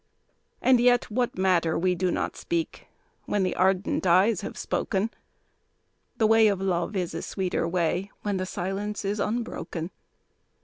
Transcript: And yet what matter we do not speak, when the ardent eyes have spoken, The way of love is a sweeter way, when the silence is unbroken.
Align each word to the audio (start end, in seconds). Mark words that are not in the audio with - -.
And 0.63 0.79
yet 0.79 1.11
what 1.11 1.37
matter 1.37 1.77
we 1.77 1.93
do 1.93 2.09
not 2.09 2.35
speak, 2.35 2.87
when 3.25 3.43
the 3.43 3.55
ardent 3.55 4.07
eyes 4.07 4.41
have 4.41 4.57
spoken, 4.57 5.11
The 6.17 6.25
way 6.25 6.47
of 6.47 6.59
love 6.59 6.95
is 6.95 7.13
a 7.13 7.21
sweeter 7.21 7.67
way, 7.67 8.09
when 8.23 8.37
the 8.37 8.47
silence 8.47 9.05
is 9.05 9.19
unbroken. 9.19 9.91